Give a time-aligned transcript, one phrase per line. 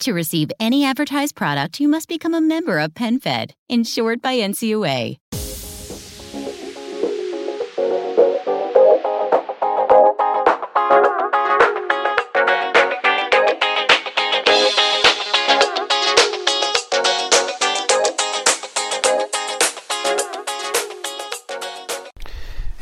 [0.00, 5.16] To receive any advertised product, you must become a member of PenFed, insured by NCUA.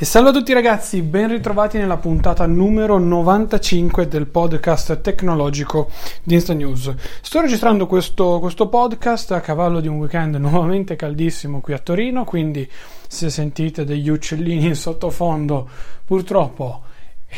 [0.05, 5.88] E salve a tutti ragazzi, ben ritrovati nella puntata numero 95 del podcast tecnologico
[6.22, 6.92] di Insta News.
[7.22, 12.24] Sto registrando questo, questo podcast a cavallo di un weekend nuovamente caldissimo qui a Torino,
[12.24, 12.70] quindi
[13.08, 15.66] se sentite degli uccellini in sottofondo,
[16.05, 16.83] purtroppo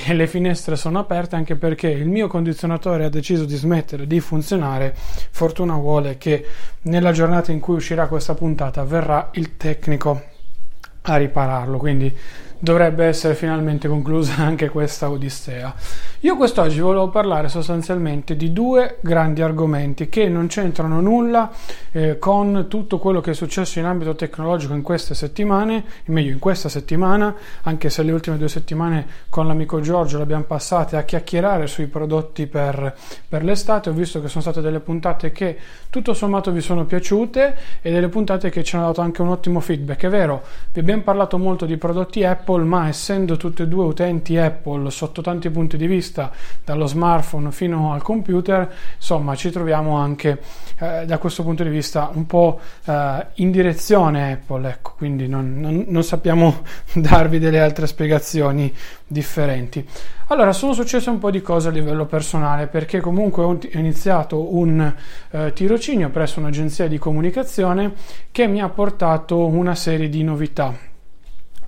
[0.08, 4.92] le finestre sono aperte anche perché il mio condizionatore ha deciso di smettere di funzionare.
[5.30, 6.44] Fortuna vuole che
[6.82, 10.20] nella giornata in cui uscirà questa puntata verrà il tecnico
[11.08, 12.12] a ripararlo, quindi
[12.58, 15.74] dovrebbe essere finalmente conclusa anche questa odissea.
[16.20, 21.50] Io quest'oggi volevo parlare sostanzialmente di due grandi argomenti che non c'entrano nulla
[21.92, 26.38] eh, con tutto quello che è successo in ambito tecnologico in queste settimane, meglio in
[26.38, 31.02] questa settimana, anche se le ultime due settimane con l'amico Giorgio le abbiamo passate a
[31.02, 32.94] chiacchierare sui prodotti per,
[33.28, 33.90] per l'estate.
[33.90, 35.58] Ho visto che sono state delle puntate che
[35.90, 39.60] tutto sommato vi sono piaciute e delle puntate che ci hanno dato anche un ottimo
[39.60, 40.04] feedback.
[40.04, 40.42] È vero,
[40.72, 45.22] vi abbiamo parlato molto di prodotti Apple, ma essendo tutti e due utenti Apple sotto
[45.22, 46.30] tanti punti di vista,
[46.64, 50.40] dallo smartphone fino al computer, insomma ci troviamo anche
[50.78, 55.58] eh, da questo punto di vista un po' eh, in direzione Apple, ecco, quindi non,
[55.58, 56.62] non, non sappiamo
[56.94, 58.72] darvi delle altre spiegazioni
[59.06, 59.86] differenti.
[60.28, 64.92] Allora, sono successe un po' di cose a livello personale perché comunque ho iniziato un
[65.30, 67.92] eh, tirocinio presso un'agenzia di comunicazione
[68.32, 70.85] che mi ha portato una serie di novità.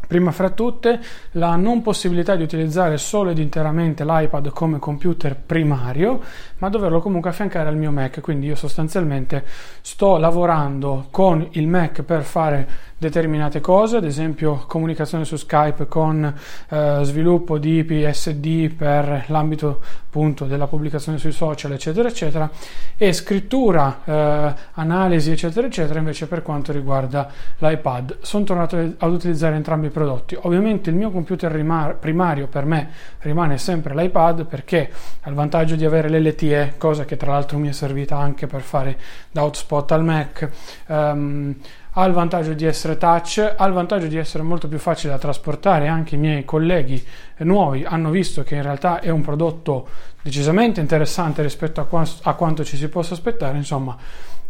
[0.08, 1.00] Prima fra tutte
[1.32, 6.22] la non possibilità di utilizzare solo ed interamente l'iPad come computer primario,
[6.58, 8.22] ma doverlo comunque affiancare al mio Mac.
[8.22, 9.44] Quindi io sostanzialmente
[9.82, 12.68] sto lavorando con il Mac per fare
[12.98, 16.34] determinate cose, ad esempio comunicazione su Skype con
[16.68, 22.50] eh, sviluppo di PSD per l'ambito appunto della pubblicazione sui social, eccetera, eccetera,
[22.96, 28.18] e scrittura, eh, analisi, eccetera, eccetera, invece per quanto riguarda l'iPad.
[28.22, 30.36] Sono tornato ad utilizzare entrambi i prodotti.
[30.42, 32.88] Ovviamente il mio computer rimar- primario per me
[33.20, 37.68] rimane sempre l'iPad perché ha il vantaggio di avere l'LTE, cosa che tra l'altro mi
[37.68, 38.98] è servita anche per fare
[39.30, 40.50] da hotspot al Mac.
[40.86, 41.54] Um,
[42.00, 45.18] ha il vantaggio di essere touch, ha il vantaggio di essere molto più facile da
[45.18, 47.04] trasportare, anche i miei colleghi
[47.38, 49.88] nuovi hanno visto che in realtà è un prodotto
[50.22, 53.96] decisamente interessante rispetto a, qua- a quanto ci si possa aspettare, insomma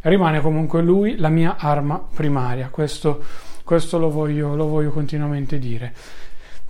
[0.03, 3.25] rimane comunque lui la mia arma primaria, questo,
[3.65, 5.95] questo lo, voglio, lo voglio continuamente dire.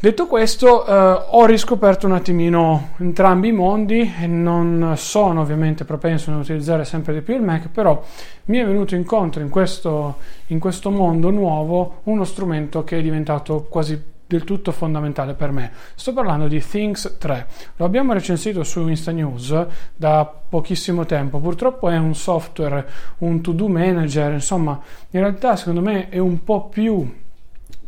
[0.01, 6.31] Detto questo, eh, ho riscoperto un attimino entrambi i mondi e non sono ovviamente propenso
[6.31, 8.01] ad utilizzare sempre di più il Mac, però
[8.45, 13.67] mi è venuto incontro in questo, in questo mondo nuovo uno strumento che è diventato
[13.69, 15.73] quasi del tutto fondamentale per me.
[15.97, 17.47] Sto parlando di Things 3.
[17.75, 19.67] Lo abbiamo recensito su Insta News
[19.97, 21.41] da pochissimo tempo.
[21.41, 22.87] Purtroppo è un software,
[23.19, 24.81] un to-do manager, insomma,
[25.11, 27.27] in realtà secondo me è un po' più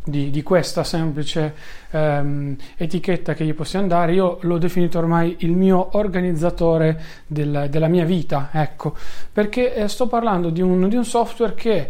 [0.03, 1.53] di, di, questa semplice
[1.91, 7.87] ehm, etichetta che gli possiamo dare, io l'ho definito ormai il mio organizzatore del, della
[7.87, 8.95] mia vita, ecco,
[9.31, 11.87] perché eh, sto parlando di un, di un, software che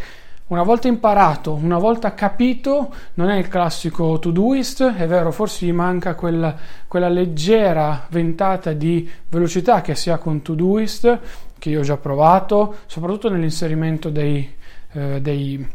[0.48, 5.72] una volta imparato, una volta capito, non è il classico to-doist, è vero, forse gli
[5.72, 6.54] manca quella,
[6.90, 11.20] quella leggera ventata di velocità che si ha con to-doist,
[11.58, 14.56] che io ho già provato, soprattutto nell'inserimento dei,
[14.92, 15.66] eh, dei,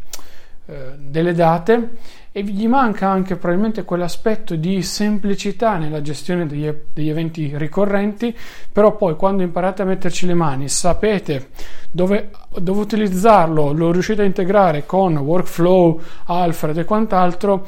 [0.98, 1.90] delle date
[2.32, 8.36] e gli manca anche probabilmente quell'aspetto di semplicità nella gestione degli, degli eventi ricorrenti,
[8.70, 11.48] però poi quando imparate a metterci le mani, sapete
[11.90, 17.66] dove, dove utilizzarlo, lo riuscite a integrare con workflow, Alfred e quant'altro,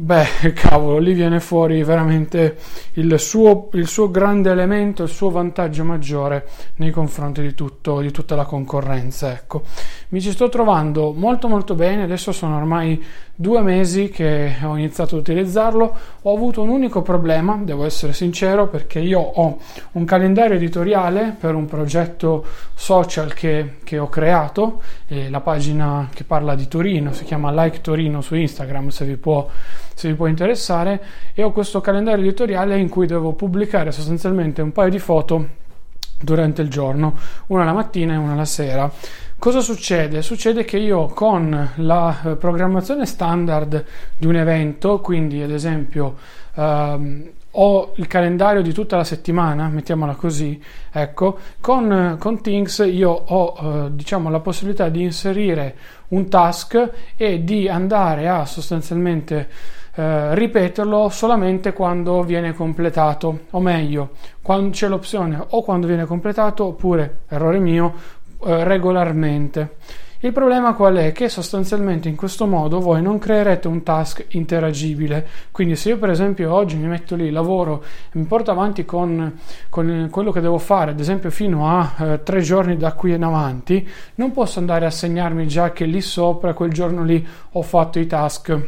[0.00, 2.56] Beh, cavolo, lì viene fuori veramente
[2.92, 6.46] il suo, il suo, grande elemento, il suo vantaggio maggiore
[6.76, 9.32] nei confronti di, tutto, di tutta la concorrenza.
[9.32, 9.64] Ecco.
[10.10, 15.16] Mi ci sto trovando molto molto bene, adesso sono ormai due mesi che ho iniziato
[15.16, 19.58] ad utilizzarlo, ho avuto un unico problema, devo essere sincero, perché io ho
[19.92, 24.80] un calendario editoriale per un progetto social che, che ho creato,
[25.28, 29.46] la pagina che parla di Torino si chiama Like Torino su Instagram, se vi può
[29.92, 31.02] se vi può interessare,
[31.34, 35.48] e ho questo calendario editoriale in cui devo pubblicare sostanzialmente un paio di foto
[36.18, 37.14] durante il giorno,
[37.48, 38.90] una la mattina e una la sera.
[39.40, 40.20] Cosa succede?
[40.20, 43.84] Succede che io con la eh, programmazione standard
[44.16, 46.16] di un evento, quindi ad esempio
[46.56, 53.10] ehm, ho il calendario di tutta la settimana, mettiamola così, ecco, con, con Things io
[53.10, 53.54] ho
[53.86, 55.76] eh, diciamo la possibilità di inserire
[56.08, 59.48] un task e di andare a sostanzialmente
[59.98, 64.10] eh, ripeterlo solamente quando viene completato, o meglio,
[64.42, 67.92] quando c'è l'opzione o quando viene completato oppure, errore mio,
[68.40, 69.76] regolarmente.
[70.20, 71.12] Il problema qual è?
[71.12, 75.24] Che sostanzialmente in questo modo voi non creerete un task interagibile.
[75.52, 79.38] Quindi se io per esempio oggi mi metto lì, lavoro e mi porto avanti con,
[79.68, 83.22] con quello che devo fare, ad esempio fino a eh, tre giorni da qui in
[83.22, 88.00] avanti, non posso andare a segnarmi già che lì sopra, quel giorno lì, ho fatto
[88.00, 88.58] i task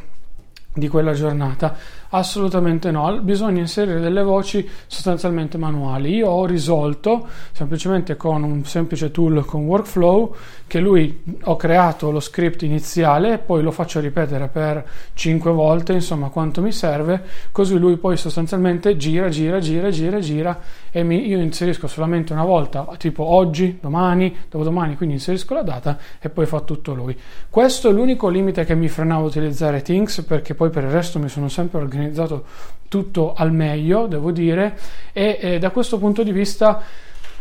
[0.72, 1.76] di quella giornata
[2.12, 6.14] Assolutamente no, bisogna inserire delle voci sostanzialmente manuali.
[6.14, 10.34] Io ho risolto semplicemente con un semplice tool con workflow
[10.70, 16.28] che lui ho creato lo script iniziale, poi lo faccio ripetere per 5 volte, insomma
[16.28, 20.60] quanto mi serve, così lui poi sostanzialmente gira, gira, gira, gira, gira
[20.92, 25.98] e mi, io inserisco solamente una volta, tipo oggi, domani, dopodomani, quindi inserisco la data
[26.20, 27.18] e poi fa tutto lui.
[27.50, 31.18] Questo è l'unico limite che mi frenava a utilizzare Things perché poi per il resto
[31.18, 32.44] mi sono sempre organizzato
[32.86, 34.78] tutto al meglio, devo dire,
[35.12, 36.80] e eh, da questo punto di vista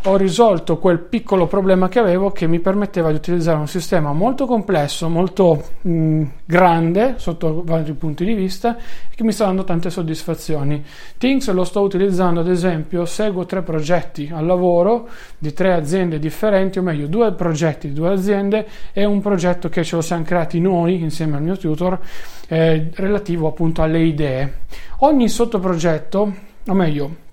[0.03, 4.45] ho risolto quel piccolo problema che avevo che mi permetteva di utilizzare un sistema molto
[4.45, 9.89] complesso, molto mh, grande sotto vari punti di vista e che mi sta dando tante
[9.89, 10.83] soddisfazioni.
[11.17, 16.79] Things lo sto utilizzando ad esempio, seguo tre progetti al lavoro di tre aziende differenti,
[16.79, 20.61] o meglio due progetti di due aziende e un progetto che ce lo siamo creati
[20.61, 21.99] noi insieme al mio tutor
[22.47, 24.53] eh, relativo appunto alle idee.
[24.99, 26.33] Ogni sottoprogetto,
[26.65, 27.27] o meglio,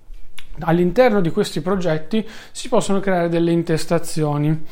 [0.59, 4.65] all'interno di questi progetti si possono creare delle intestazioni.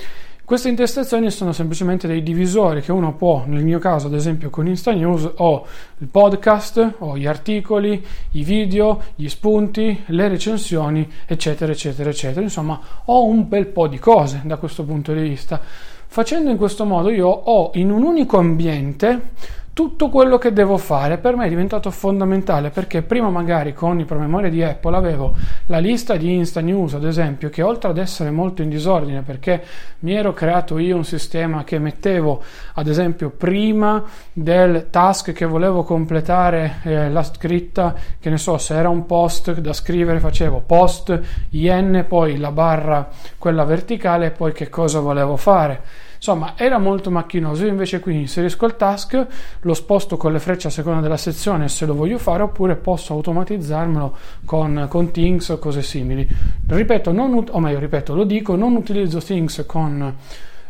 [0.46, 4.68] Queste intestazioni sono semplicemente dei divisori che uno può, nel mio caso ad esempio con
[4.68, 5.66] Insta News, ho
[5.98, 12.42] il podcast, ho gli articoli, i video, gli spunti, le recensioni, eccetera, eccetera, eccetera.
[12.42, 15.60] Insomma, ho un bel po' di cose da questo punto di vista.
[16.06, 19.31] Facendo in questo modo io ho in un unico ambiente
[19.75, 21.18] tutto quello che devo fare.
[21.18, 25.36] Per me è diventato fondamentale perché prima magari con i promemori di Apple avevo
[25.66, 29.62] la lista di Insta News ad esempio che oltre ad essere molto in disordine perché
[30.00, 32.42] mi ero creato io un sistema che mettevo
[32.75, 34.01] ad esempio prima
[34.31, 39.60] del task che volevo completare eh, la scritta che ne so se era un post
[39.60, 41.19] da scrivere facevo post
[41.50, 47.12] in poi la barra quella verticale e poi che cosa volevo fare Insomma, era molto
[47.12, 47.64] macchinoso.
[47.64, 49.28] Io invece qui inserisco il task,
[49.62, 53.14] lo sposto con le frecce a seconda della sezione se lo voglio fare, oppure posso
[53.14, 56.28] automatizzarmelo con, con Things o cose simili.
[56.68, 60.16] Ripeto, non, o meglio, ripeto, lo dico, non utilizzo Things con,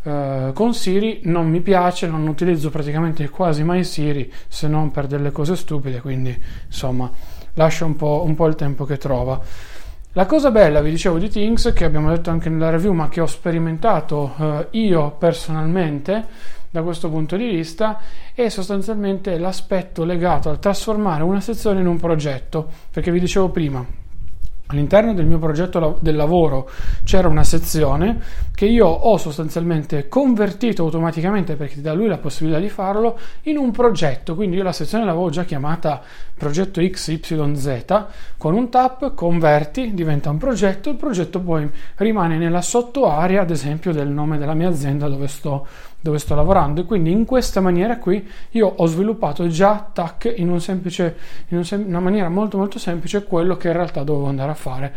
[0.03, 5.07] uh, con Siri, non mi piace, non utilizzo praticamente quasi mai Siri se non per
[5.07, 7.09] delle cose stupide, quindi insomma,
[7.53, 9.39] lascia un po', un po il tempo che trova.
[10.17, 13.19] La cosa bella, vi dicevo, di Things, che abbiamo detto anche nella review, ma che
[13.19, 16.25] ho sperimentato eh, io personalmente
[16.69, 17.99] da questo punto di vista,
[18.33, 23.85] è sostanzialmente l'aspetto legato al trasformare una sezione in un progetto, perché vi dicevo prima,
[24.67, 26.67] All'interno del mio progetto del lavoro
[27.03, 28.19] c'era una sezione
[28.55, 33.57] che io ho sostanzialmente convertito automaticamente perché ti dà lui la possibilità di farlo in
[33.57, 36.01] un progetto, quindi io la sezione l'avevo già chiamata
[36.35, 38.05] progetto XYZ,
[38.37, 43.93] con un tap converti, diventa un progetto, il progetto poi rimane nella sottoarea ad esempio
[43.93, 45.67] del nome della mia azienda dove sto
[46.05, 50.49] dove sto lavorando e quindi in questa maniera qui io ho sviluppato già tac in,
[50.49, 54.27] un semplice, in un sem- una maniera molto molto semplice quello che in realtà dovevo
[54.27, 54.93] andare a fare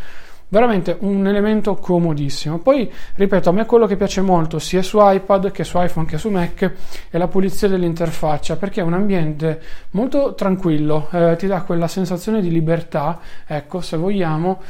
[0.50, 2.58] veramente un elemento comodissimo.
[2.58, 6.18] Poi, ripeto, a me quello che piace molto sia su iPad che su iPhone che
[6.18, 6.72] su Mac
[7.10, 9.60] è la pulizia dell'interfaccia perché è un ambiente
[9.92, 14.60] molto tranquillo, eh, ti dà quella sensazione di libertà, ecco, se vogliamo,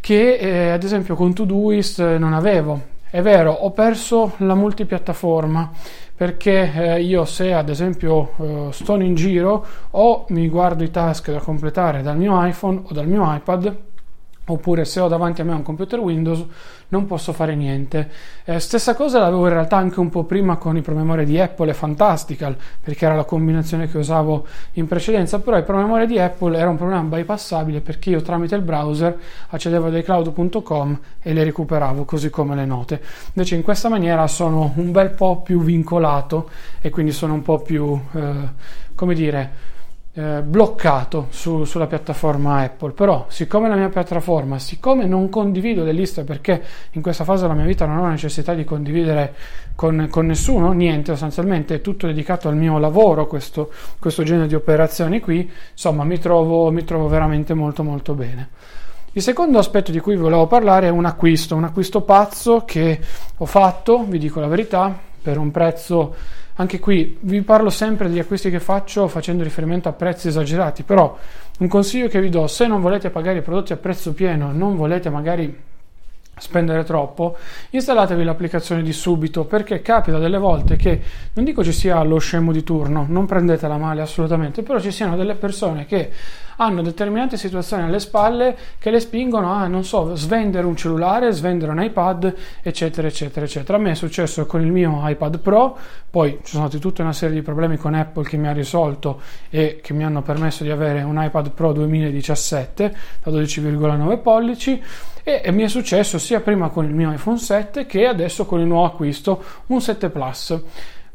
[0.00, 2.93] che eh, ad esempio con Todoist non avevo.
[3.14, 5.70] È vero, ho perso la multipiattaforma
[6.16, 11.30] perché eh, io se ad esempio eh, sto in giro o mi guardo i task
[11.30, 13.76] da completare dal mio iPhone o dal mio iPad
[14.46, 16.44] oppure se ho davanti a me un computer Windows
[16.88, 18.10] non posso fare niente.
[18.44, 21.70] Eh, stessa cosa l'avevo in realtà anche un po' prima con i promemoria di Apple
[21.70, 26.56] e Fantastical, perché era la combinazione che usavo in precedenza, però il promemoria di Apple
[26.56, 32.04] era un programma bypassabile perché io tramite il browser accedevo a iCloud.com e le recuperavo
[32.04, 33.00] così come le note.
[33.32, 37.60] Invece in questa maniera sono un bel po' più vincolato e quindi sono un po'
[37.60, 38.32] più, eh,
[38.94, 39.72] come dire,
[40.14, 42.92] eh, bloccato su, sulla piattaforma Apple.
[42.92, 47.54] Però siccome la mia piattaforma siccome non condivido le liste perché in questa fase della
[47.54, 49.34] mia vita non ho necessità di condividere
[49.74, 54.54] con, con nessuno niente sostanzialmente è tutto dedicato al mio lavoro questo, questo genere di
[54.54, 58.48] operazioni qui insomma mi trovo, mi trovo veramente molto molto bene.
[59.16, 63.00] Il secondo aspetto di cui volevo parlare è un acquisto, un acquisto pazzo che
[63.36, 66.14] ho fatto, vi dico la verità, per un prezzo
[66.56, 71.16] anche qui vi parlo sempre degli acquisti che faccio facendo riferimento a prezzi esagerati, però
[71.58, 74.76] un consiglio che vi do, se non volete pagare i prodotti a prezzo pieno, non
[74.76, 75.72] volete magari
[76.36, 77.36] spendere troppo,
[77.70, 81.00] installatevi l'applicazione di subito perché capita delle volte che
[81.32, 85.16] non dico ci sia lo scemo di turno, non prendetela male assolutamente, però ci siano
[85.16, 86.10] delle persone che
[86.56, 91.72] hanno determinate situazioni alle spalle che le spingono a, non so, svendere un cellulare, svendere
[91.72, 93.78] un iPad, eccetera, eccetera, eccetera.
[93.78, 95.76] A me è successo con il mio iPad Pro,
[96.10, 99.20] poi ci sono stati tutta una serie di problemi con Apple che mi ha risolto
[99.50, 104.82] e che mi hanno permesso di avere un iPad Pro 2017 da 12,9 pollici
[105.26, 108.66] e, mi è successo sia prima con il mio iPhone 7 che adesso con il
[108.66, 110.62] nuovo acquisto, un 7 Plus.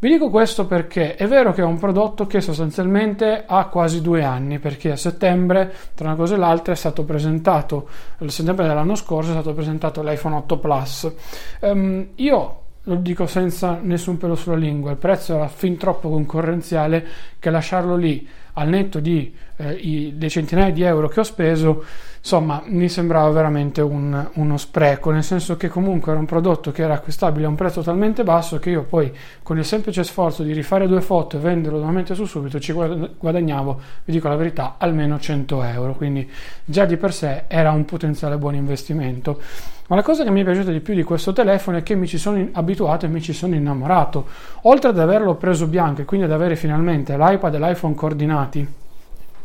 [0.01, 4.23] Vi dico questo perché è vero che è un prodotto che sostanzialmente ha quasi due
[4.23, 7.89] anni, perché a settembre, tra una cosa e l'altra, è stato presentato,
[8.19, 11.13] il settembre dell'anno scorso è stato presentato l'iPhone 8 Plus.
[11.59, 17.05] Um, io lo dico senza nessun pelo sulla lingua, il prezzo era fin troppo concorrenziale
[17.37, 21.83] che lasciarlo lì al netto di eh, i, dei centinaia di euro che ho speso
[22.19, 26.81] insomma mi sembrava veramente un, uno spreco nel senso che comunque era un prodotto che
[26.83, 29.09] era acquistabile a un prezzo talmente basso che io poi
[29.41, 33.81] con il semplice sforzo di rifare due foto e venderlo nuovamente su subito ci guadagnavo
[34.03, 35.93] vi dico la verità almeno 100 euro.
[35.93, 36.29] Quindi
[36.65, 39.39] già di per sé era un potenziale buon investimento.
[39.87, 42.07] Ma la cosa che mi è piaciuta di più di questo telefono è che mi
[42.07, 44.27] ci sono abituato e mi ci sono innamorato.
[44.63, 48.67] Oltre ad averlo preso bianco e quindi ad avere finalmente l'iPad e l'iPhone coordinati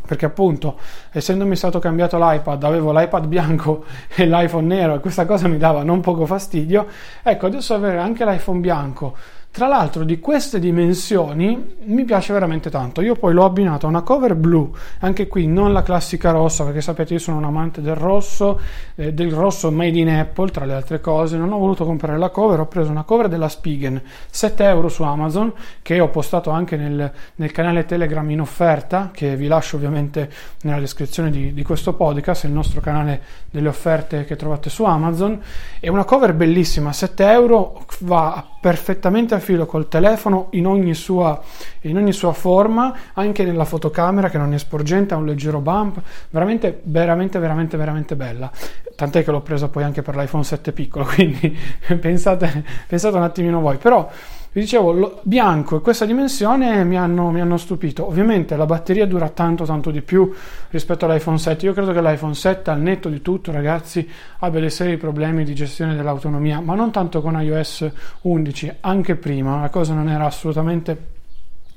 [0.06, 0.78] perché appunto
[1.12, 3.84] essendomi stato cambiato l'iPad avevo l'iPad bianco
[4.14, 6.86] e l'iPhone nero e questa cosa mi dava non poco fastidio.
[7.22, 9.16] Ecco adesso avere anche l'iPhone bianco
[9.54, 13.00] tra l'altro di queste dimensioni mi piace veramente tanto.
[13.02, 16.80] Io poi l'ho abbinato a una cover blu, anche qui non la classica rossa, perché
[16.80, 18.58] sapete io sono un amante del rosso,
[18.96, 21.36] eh, del rosso made in Apple tra le altre cose.
[21.36, 25.04] Non ho voluto comprare la cover, ho preso una cover della Spigen, 7 euro su
[25.04, 30.32] Amazon, che ho postato anche nel, nel canale Telegram in offerta, che vi lascio ovviamente
[30.62, 33.20] nella descrizione di, di questo podcast, il nostro canale
[33.52, 35.40] delle offerte che trovate su Amazon.
[35.78, 41.40] È una cover bellissima, 7 euro va perfettamente a filo col telefono in ogni, sua,
[41.82, 46.00] in ogni sua forma, anche nella fotocamera che non è sporgente, ha un leggero bump,
[46.30, 48.50] veramente, veramente, veramente, veramente bella.
[48.96, 51.56] Tant'è che l'ho presa poi anche per l'iPhone 7 piccolo, quindi
[52.00, 53.76] pensate, pensate un attimino voi.
[53.76, 54.10] Però
[54.54, 58.06] vi dicevo, lo, bianco e questa dimensione mi hanno, mi hanno, stupito.
[58.06, 60.32] Ovviamente la batteria dura tanto tanto di più
[60.70, 61.66] rispetto all'iPhone 7.
[61.66, 64.08] Io credo che l'iPhone 7, al netto di tutto, ragazzi,
[64.38, 69.60] abbia dei seri problemi di gestione dell'autonomia, ma non tanto con iOS 11, anche prima.
[69.60, 71.06] La cosa non era assolutamente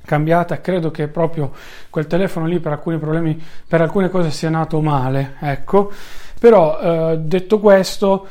[0.04, 0.60] cambiata.
[0.60, 1.50] Credo che proprio
[1.90, 5.34] quel telefono lì per alcuni problemi, per alcune cose sia nato male.
[5.40, 5.90] Ecco.
[6.38, 8.28] Però eh, detto questo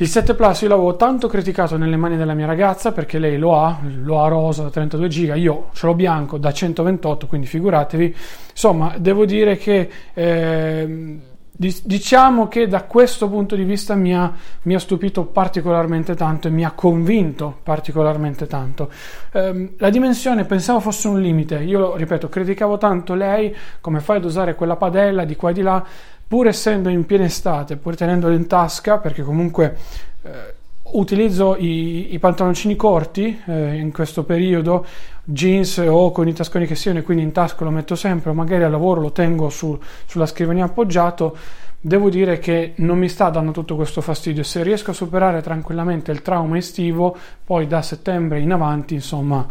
[0.00, 3.58] il 7 Plus io l'avevo tanto criticato nelle mani della mia ragazza perché lei lo
[3.58, 8.14] ha, lo ha rosa da 32 giga, io ce l'ho bianco da 128, quindi figuratevi.
[8.50, 11.18] Insomma, devo dire che eh,
[11.50, 16.52] diciamo che da questo punto di vista mi ha, mi ha, stupito particolarmente tanto e
[16.52, 18.90] mi ha convinto particolarmente tanto.
[19.32, 24.24] Eh, la dimensione pensavo fosse un limite, io ripeto, criticavo tanto lei, come fai ad
[24.24, 25.84] usare quella padella di qua e di là
[26.28, 29.76] pur essendo in piena estate, pur tenendolo in tasca, perché comunque
[30.22, 30.54] eh,
[30.92, 34.84] utilizzo i, i pantaloncini corti eh, in questo periodo,
[35.24, 38.34] jeans o con i tasconi che siano, e quindi in tasca lo metto sempre, o
[38.34, 41.36] magari al lavoro lo tengo su, sulla scrivania appoggiato.
[41.80, 44.42] Devo dire che non mi sta dando tutto questo fastidio.
[44.42, 49.46] Se riesco a superare tranquillamente il trauma estivo, poi da settembre in avanti, insomma,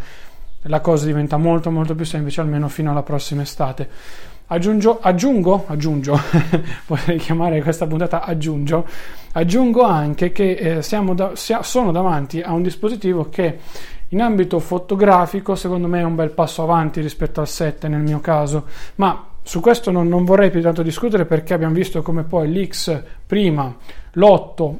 [0.63, 3.87] la cosa diventa molto molto più semplice, almeno fino alla prossima estate.
[4.49, 6.17] Aggiungo, aggiungo, aggiungo,
[6.87, 8.85] potrei chiamare questa puntata aggiungo,
[9.33, 13.59] aggiungo anche che eh, da, sono davanti a un dispositivo che
[14.07, 18.21] in ambito fotografico secondo me è un bel passo avanti rispetto al 7 nel mio
[18.21, 22.49] caso, ma su questo non, non vorrei più tanto discutere perché abbiamo visto come poi
[22.49, 23.75] l'X prima,
[24.13, 24.75] l'8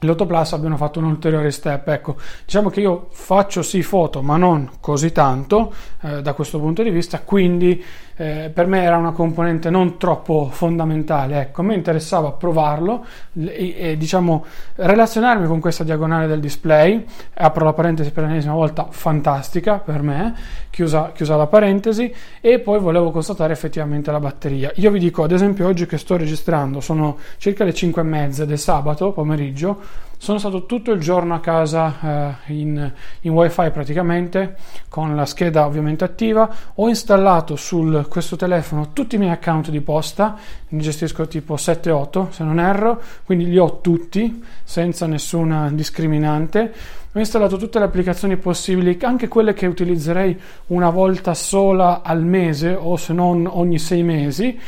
[0.00, 1.88] l'8 Plus abbiano fatto un ulteriore step.
[1.88, 6.82] Ecco, diciamo che io faccio sì foto, ma non così tanto eh, da questo punto
[6.82, 7.82] di vista, quindi
[8.20, 11.40] eh, per me era una componente non troppo fondamentale.
[11.40, 17.02] Ecco, a me interessava provarlo e, e diciamo relazionarmi con questa diagonale del display.
[17.32, 20.34] Apro la parentesi per l'ennesima volta, fantastica per me,
[20.68, 22.12] chiusa, chiusa la parentesi,
[22.42, 24.70] e poi volevo constatare effettivamente la batteria.
[24.74, 28.44] Io vi dico, ad esempio, oggi che sto registrando, sono circa le 5 e mezza
[28.44, 34.54] del sabato pomeriggio sono stato tutto il giorno a casa eh, in, in wifi praticamente,
[34.90, 36.46] con la scheda ovviamente attiva.
[36.74, 40.36] Ho installato su questo telefono tutti i miei account di posta,
[40.68, 46.70] ne gestisco tipo 7-8 se non erro, quindi li ho tutti senza nessuna discriminante.
[47.14, 52.74] Ho installato tutte le applicazioni possibili, anche quelle che utilizzerei una volta sola al mese
[52.74, 54.60] o se non ogni sei mesi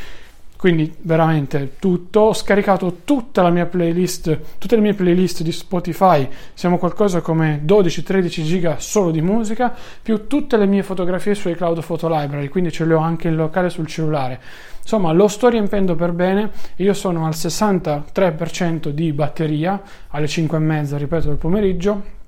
[0.63, 6.25] quindi veramente tutto ho scaricato tutta la mia playlist tutte le mie playlist di Spotify.
[6.53, 11.83] Siamo qualcosa come 12-13 giga solo di musica più tutte le mie fotografie sui cloud
[11.83, 14.39] photo library quindi ce le ho anche in locale sul cellulare.
[14.79, 16.51] Insomma lo sto riempendo per bene.
[16.77, 22.22] Io sono al 63% di batteria alle 5 e mezza ripeto del pomeriggio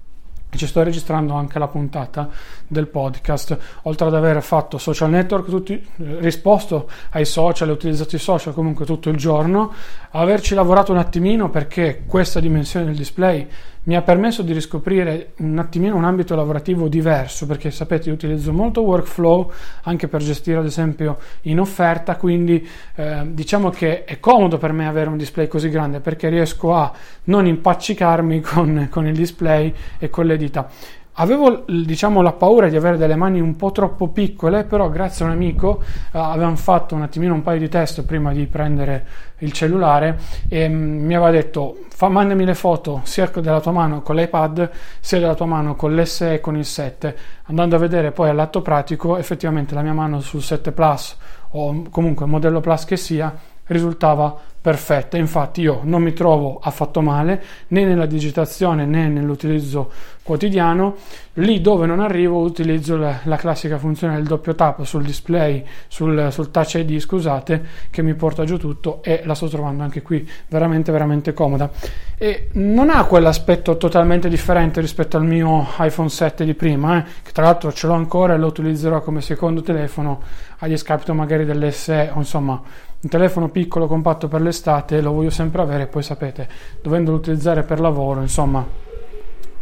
[0.57, 2.29] ci sto registrando anche la puntata
[2.67, 3.57] del podcast.
[3.83, 8.85] Oltre ad aver fatto social network tutti, eh, risposto ai social utilizzato i social comunque
[8.85, 9.73] tutto il giorno
[10.11, 13.47] averci lavorato un attimino perché questa dimensione del display
[13.85, 18.51] mi ha permesso di riscoprire un attimino un ambito lavorativo diverso perché sapete io utilizzo
[18.51, 19.51] molto workflow
[19.83, 24.87] anche per gestire ad esempio in offerta quindi eh, diciamo che è comodo per me
[24.87, 26.91] avere un display così grande perché riesco a
[27.25, 30.69] non impaccicarmi con, con il display e con le dita
[31.17, 35.29] Avevo diciamo la paura di avere delle mani un po' troppo piccole, però grazie a
[35.29, 39.05] un amico eh, avevamo fatto un attimino un paio di test prima di prendere
[39.39, 44.01] il cellulare e mm, mi aveva detto fa, mandami le foto sia della tua mano
[44.01, 47.15] con l'iPad sia della tua mano con l'SE e con il 7.
[47.43, 51.15] Andando a vedere poi all'atto pratico, effettivamente la mia mano sul 7 Plus
[51.51, 53.33] o comunque modello Plus che sia
[53.67, 55.15] risultava perfetta.
[55.15, 59.91] Infatti io non mi trovo affatto male né nella digitazione né nell'utilizzo
[60.23, 60.95] quotidiano.
[61.33, 66.29] Lì dove non arrivo utilizzo la, la classica funzione del doppio tap sul display, sul,
[66.31, 70.27] sul, touch ID, scusate, che mi porta giù tutto e la sto trovando anche qui
[70.47, 71.69] veramente veramente comoda.
[72.17, 77.31] E non ha quell'aspetto totalmente differente rispetto al mio iPhone 7 di prima, eh, che
[77.31, 80.23] tra l'altro ce l'ho ancora e lo utilizzerò come secondo telefono
[80.59, 82.61] a discapito magari dell'SE insomma
[83.05, 86.49] un telefono piccolo compatto per l'estate lo voglio sempre avere poi sapete
[86.81, 88.65] dovendolo utilizzare per lavoro insomma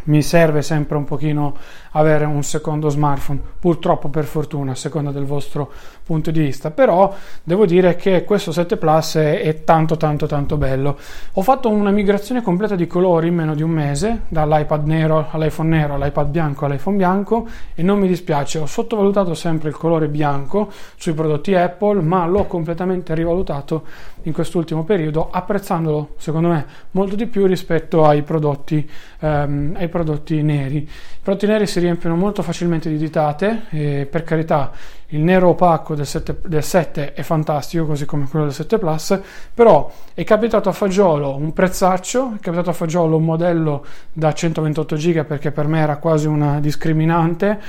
[0.06, 1.54] mi serve sempre un pochino
[1.94, 5.72] avere un secondo smartphone, purtroppo per fortuna, a seconda del vostro
[6.04, 10.58] punto di vista, però devo dire che questo 7 Plus è, è, tanto tanto tanto
[10.58, 10.98] bello.
[11.34, 15.70] Ho fatto una migrazione completa di colori in meno di un mese, dall'iPad nero all'iPhone
[15.70, 20.72] nero, all'iPad bianco all'iPhone bianco e non mi dispiace, ho sottovalutato sempre il colore bianco
[20.96, 23.84] sui prodotti Apple, ma l'ho completamente rivalutato
[24.24, 30.42] in quest'ultimo periodo, apprezzandolo secondo me molto di più rispetto ai prodotti, ehm, ai prodotti
[30.42, 30.78] neri.
[30.78, 30.90] I
[31.22, 34.72] prodotti neri si riempiono molto facilmente di ditate e per carità
[35.08, 39.20] il nero opaco del 7, del 7, è fantastico così come quello del 7 Plus
[39.54, 44.96] però è capitato a fagiolo un prezzaccio è capitato a fagiolo un modello da 128
[44.96, 47.60] giga perché per me era quasi una discriminante.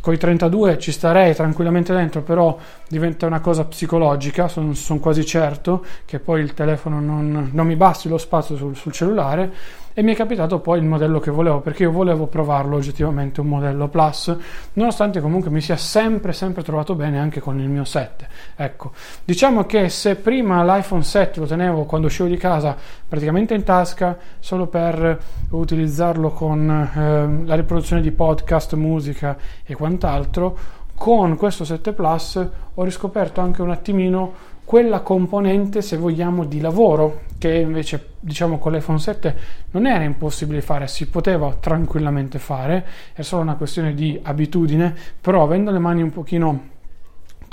[0.00, 2.56] Con i 32 ci starei tranquillamente dentro, però
[2.88, 7.76] diventa una cosa psicologica, sono son quasi certo che poi il telefono non, non mi
[7.76, 9.52] basti lo spazio sul, sul, cellulare
[9.94, 13.48] e mi è capitato poi il modello che volevo, perché io volevo provarlo oggettivamente un
[13.48, 14.34] modello Plus,
[14.74, 18.28] nonostante comunque mi sia sempre sempre trovato bene anche con il mio 7.
[18.56, 18.92] Ecco,
[19.24, 22.76] diciamo che se prima l'iPhone 7 lo tenevo quando uscivo di casa
[23.08, 25.18] praticamente in tasca solo per
[25.50, 32.84] utilizzarlo con eh, la riproduzione di podcast, musica e quant'altro, con questo 7 Plus ho
[32.84, 39.00] riscoperto anche un attimino quella componente, se vogliamo, di lavoro che invece diciamo con l'iPhone
[39.00, 39.36] 7
[39.72, 45.42] non era impossibile fare, si poteva tranquillamente fare, è solo una questione di abitudine, però
[45.42, 46.70] avendo le mani un pochino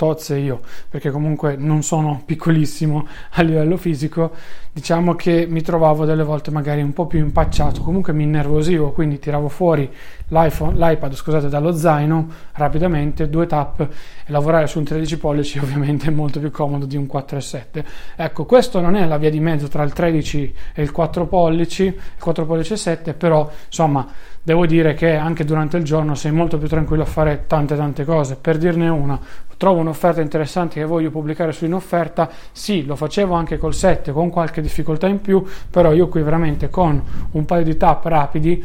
[0.00, 4.32] tozze io, perché comunque non sono piccolissimo a livello fisico,
[4.72, 9.18] diciamo che mi trovavo delle volte magari un po' più impacciato, comunque mi innervosivo, quindi
[9.18, 9.92] tiravo fuori
[10.28, 13.88] l'iPad scusate, dallo zaino rapidamente, due tap e
[14.32, 17.84] lavorare su un 13 pollici ovviamente è molto più comodo di un 4,7.
[18.16, 21.84] Ecco, questo non è la via di mezzo tra il 13 e il 4 pollici,
[21.84, 24.06] il 4 pollici 7, però insomma
[24.50, 28.04] devo dire che anche durante il giorno sei molto più tranquillo a fare tante tante
[28.04, 28.34] cose.
[28.34, 29.16] Per dirne una,
[29.56, 34.10] trovo un'offerta interessante che voglio pubblicare su in offerta, sì, lo facevo anche col 7
[34.10, 38.64] con qualche difficoltà in più, però io qui veramente con un paio di tap rapidi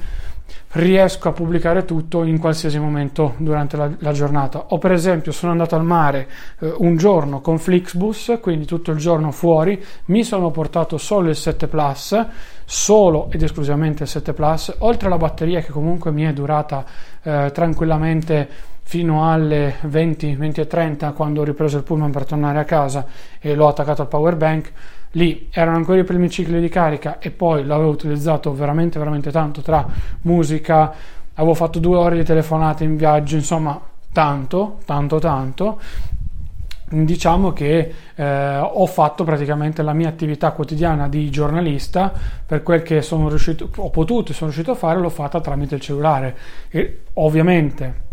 [0.73, 4.67] riesco a pubblicare tutto in qualsiasi momento durante la, la giornata.
[4.69, 6.27] O per esempio sono andato al mare
[6.60, 11.36] eh, un giorno con Flixbus, quindi tutto il giorno fuori, mi sono portato solo il
[11.36, 12.25] 7 Plus,
[12.65, 16.86] solo ed esclusivamente il 7 Plus, oltre alla batteria che comunque mi è durata
[17.23, 22.60] eh, tranquillamente fino alle 20, 20 e 30 quando ho ripreso il pullman per tornare
[22.60, 23.08] a casa
[23.39, 24.71] e l'ho attaccato al power bank
[25.15, 29.62] lì erano ancora i primi cicli di carica e poi l'avevo utilizzato veramente veramente tanto
[29.62, 29.86] tra
[30.21, 30.93] musica
[31.34, 33.80] avevo fatto due ore di telefonate in viaggio insomma
[34.12, 35.80] tanto tanto tanto.
[36.88, 42.13] Diciamo che eh, ho fatto praticamente la mia attività quotidiana di giornalista.
[42.45, 45.75] Per quel che sono riuscito ho potuto e sono riuscito a fare l'ho fatta tramite
[45.75, 46.38] il cellulare.
[46.69, 48.05] E ovviamente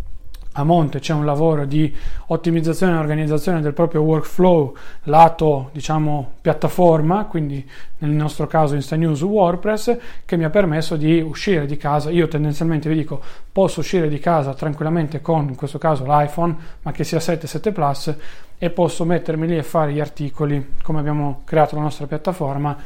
[0.53, 1.95] a monte c'è un lavoro di
[2.27, 7.67] ottimizzazione e organizzazione del proprio workflow lato diciamo piattaforma quindi
[7.99, 12.11] nel nostro caso InstaNews WordPress che mi ha permesso di uscire di casa.
[12.11, 16.93] Io tendenzialmente vi dico posso uscire di casa tranquillamente con in questo caso l'iPhone ma
[16.93, 18.15] che sia 7 7 Plus
[18.59, 22.77] e posso mettermi lì e fare gli articoli come abbiamo creato la nostra piattaforma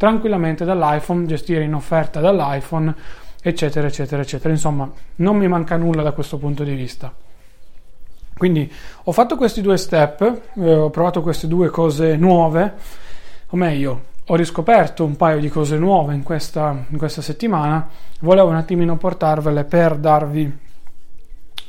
[0.00, 2.94] tranquillamente dall'iPhone gestire in offerta dall'iPhone
[3.42, 4.52] eccetera, eccetera, eccetera.
[4.52, 7.12] Insomma, non mi manca nulla da questo punto di vista.
[8.36, 8.72] Quindi
[9.04, 12.72] ho fatto questi due step, eh, ho provato queste due cose nuove,
[13.48, 17.88] o meglio, ho riscoperto un paio di cose nuove in questa, in questa settimana,
[18.20, 20.58] volevo un attimino portarvele per darvi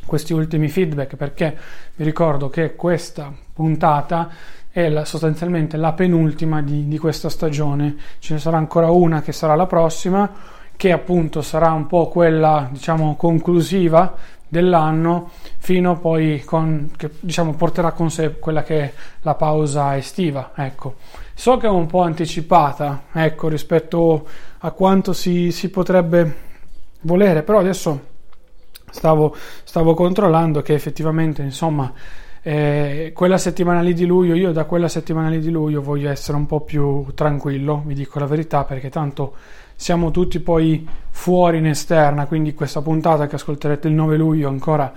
[0.06, 1.58] questi ultimi feedback perché
[1.96, 4.30] vi ricordo che questa puntata
[4.70, 9.32] è la, sostanzialmente la penultima di, di questa stagione, ce ne sarà ancora una che
[9.32, 10.30] sarà la prossima
[10.82, 14.16] che appunto sarà un po' quella diciamo conclusiva
[14.48, 20.54] dell'anno fino poi con che diciamo porterà con sé quella che è la pausa estiva
[20.56, 20.96] ecco.
[21.36, 26.36] So che è un po' anticipata ecco rispetto a quanto si, si potrebbe
[27.02, 28.00] volere però adesso
[28.90, 31.94] stavo, stavo controllando che effettivamente insomma
[32.42, 36.38] eh, quella settimana lì di luglio, io da quella settimana lì di luglio voglio essere
[36.38, 39.36] un po' più tranquillo, vi dico la verità, perché tanto
[39.82, 44.94] siamo tutti poi fuori in esterna, quindi questa puntata che ascolterete il 9 luglio ancora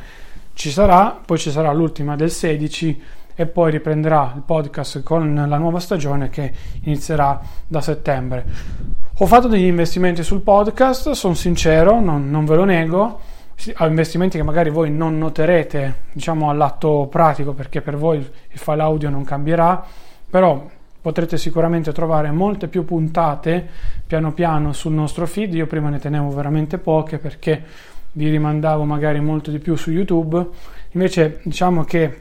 [0.53, 3.03] ci sarà, poi ci sarà l'ultima del 16
[3.35, 8.44] e poi riprenderà il podcast con la nuova stagione che inizierà da settembre.
[9.16, 13.20] Ho fatto degli investimenti sul podcast, sono sincero, non, non ve lo nego,
[13.79, 19.09] investimenti che magari voi non noterete diciamo all'atto pratico perché per voi il file audio
[19.09, 19.83] non cambierà,
[20.29, 20.62] però
[21.05, 23.69] potrete sicuramente trovare molte più puntate
[24.07, 25.53] piano piano sul nostro feed.
[25.53, 27.62] Io prima ne tenevo veramente poche perché
[28.12, 30.49] vi rimandavo magari molto di più su YouTube.
[30.93, 32.21] Invece diciamo che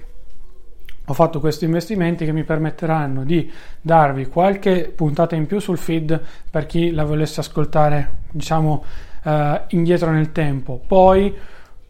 [1.06, 6.22] ho fatto questi investimenti che mi permetteranno di darvi qualche puntata in più sul feed
[6.52, 8.84] per chi la volesse ascoltare, diciamo,
[9.24, 10.82] eh, indietro nel tempo.
[10.86, 11.34] Poi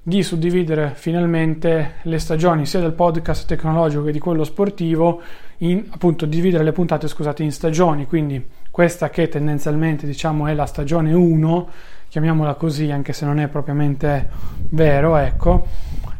[0.06, 5.22] di suddividere finalmente le stagioni sia del podcast tecnologico che di quello sportivo
[5.60, 8.06] in appunto dividere le puntate scusate in stagioni.
[8.06, 11.70] Quindi questa che tendenzialmente diciamo è la stagione 1
[12.10, 14.30] chiamiamola così anche se non è propriamente
[14.70, 15.66] vero ecco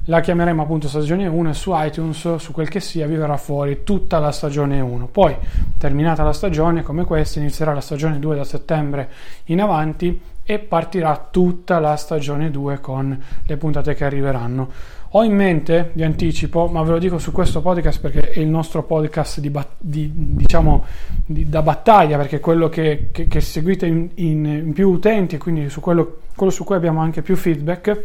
[0.06, 3.84] la chiameremo appunto stagione 1 e su iTunes su quel che sia vi verrà fuori
[3.84, 5.36] tutta la stagione 1 poi
[5.78, 9.10] terminata la stagione come questa inizierà la stagione 2 da settembre
[9.46, 14.70] in avanti e partirà tutta la stagione 2 con le puntate che arriveranno.
[15.16, 18.48] Ho in mente, vi anticipo, ma ve lo dico su questo podcast perché è il
[18.48, 20.86] nostro podcast di, di, diciamo,
[21.24, 25.36] di, da battaglia, perché è quello che, che, che seguite in, in, in, più utenti
[25.36, 28.02] e quindi su quello, quello su cui abbiamo anche più feedback.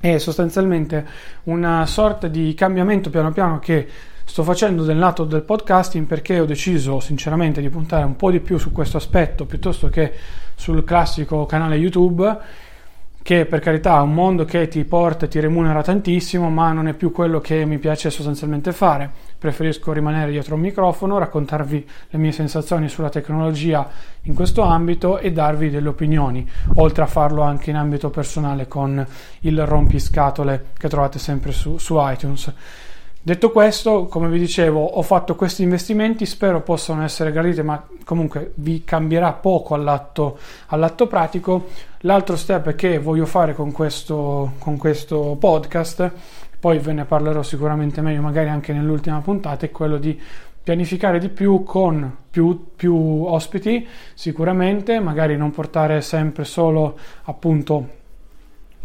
[0.00, 1.06] È sostanzialmente
[1.44, 3.86] una sorta di cambiamento piano piano che
[4.26, 8.40] sto facendo del lato del podcasting perché ho deciso sinceramente di puntare un po' di
[8.40, 10.12] più su questo aspetto piuttosto che
[10.54, 12.38] sul classico canale YouTube
[13.26, 16.86] che per carità è un mondo che ti porta e ti remunera tantissimo, ma non
[16.86, 19.10] è più quello che mi piace sostanzialmente fare.
[19.36, 23.90] Preferisco rimanere dietro un microfono, raccontarvi le mie sensazioni sulla tecnologia
[24.22, 29.04] in questo ambito e darvi delle opinioni, oltre a farlo anche in ambito personale con
[29.40, 32.54] il rompiscatole che trovate sempre su, su iTunes.
[33.26, 38.52] Detto questo, come vi dicevo, ho fatto questi investimenti, spero possano essere graditi, ma comunque
[38.54, 41.66] vi cambierà poco all'atto, all'atto pratico.
[42.02, 46.08] L'altro step che voglio fare con questo, con questo podcast,
[46.60, 50.16] poi ve ne parlerò sicuramente meglio, magari anche nell'ultima puntata, è quello di
[50.62, 53.84] pianificare di più con più, più ospiti,
[54.14, 58.04] sicuramente, magari non portare sempre solo appunto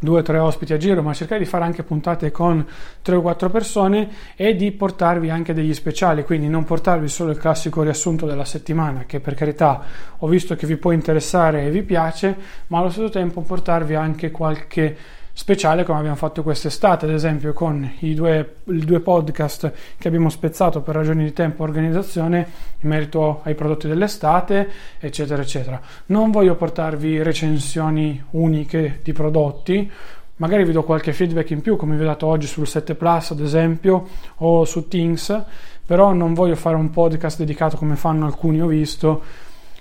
[0.02, 2.66] due o tre ospiti a giro, ma cercare di fare anche puntate con
[3.04, 7.38] tre o quattro persone e di portarvi anche degli speciali, quindi non portarvi solo il
[7.38, 9.84] classico riassunto della settimana, che per carità
[10.18, 12.36] ho visto che vi può interessare e vi piace,
[12.68, 14.98] ma allo stesso tempo portarvi anche qualche
[15.42, 20.30] speciale come abbiamo fatto quest'estate, ad esempio con i due, i due podcast che abbiamo
[20.30, 22.48] spezzato per ragioni di tempo e organizzazione
[22.80, 25.82] in merito ai prodotti dell'estate, eccetera, eccetera.
[26.06, 29.92] Non voglio portarvi recensioni uniche di prodotti,
[30.36, 33.32] magari vi do qualche feedback in più, come vi ho dato oggi sul 7 Plus,
[33.32, 35.44] ad esempio, o su Things,
[35.84, 39.24] però non voglio fare un podcast dedicato come fanno alcuni, ho visto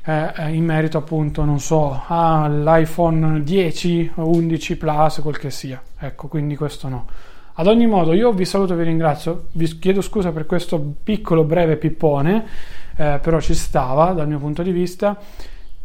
[0.04, 5.80] eh, eh, in merito appunto, non so, all'iPhone 10 o 11 Plus, quel che sia.
[5.98, 7.06] Ecco, quindi questo no.
[7.54, 9.48] Ad ogni modo, io vi saluto e vi ringrazio.
[9.52, 12.46] Vi chiedo scusa per questo piccolo breve pippone,
[12.96, 15.18] eh, però ci stava dal mio punto di vista.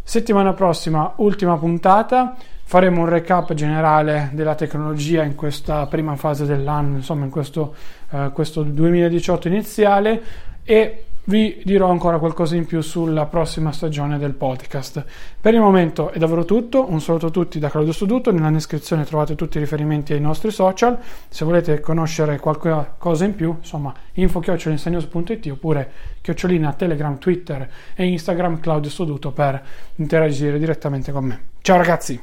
[0.02, 2.36] Settimana prossima, ultima puntata.
[2.64, 7.76] Faremo un recap generale della tecnologia in questa prima fase dell'anno, insomma, in questo,
[8.12, 10.22] eh, questo 2018 iniziale.
[10.64, 15.04] E vi dirò ancora qualcosa in più sulla prossima stagione del podcast.
[15.40, 19.06] Per il momento è davvero tutto, un saluto a tutti da Claudio Studuto, nella descrizione
[19.06, 20.98] trovate tutti i riferimenti ai nostri social,
[21.30, 28.90] se volete conoscere qualcosa in più, insomma, info-news.it oppure chiocciolina Telegram, Twitter e Instagram Claudio
[28.90, 29.64] Studuto per
[29.96, 31.42] interagire direttamente con me.
[31.62, 32.20] Ciao ragazzi!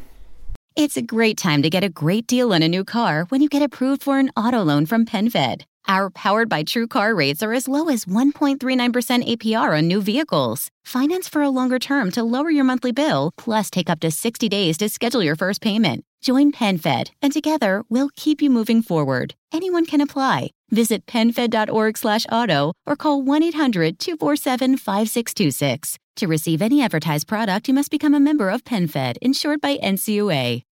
[0.75, 3.49] It's a great time to get a great deal on a new car when you
[3.49, 5.65] get approved for an auto loan from PenFed.
[5.89, 10.69] Our powered by True Car rates are as low as 1.39% APR on new vehicles.
[10.85, 14.49] Finance for a longer term to lower your monthly bill, plus take up to 60
[14.49, 16.05] days to schedule your first payment.
[16.21, 19.35] Join PenFed, and together we'll keep you moving forward.
[19.53, 20.51] Anyone can apply.
[20.71, 25.97] Visit PenFed.org/auto or call 1-800-247-5626.
[26.17, 30.63] To receive any advertised product, you must become a member of PenFed, insured by NCUA.